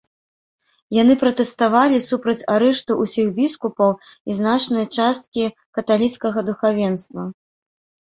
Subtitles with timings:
[1.01, 5.43] Яны пратэставалі супраць арышту ўсіх біскупаў і значнай часткі
[5.79, 7.21] каталіцкага духавенства.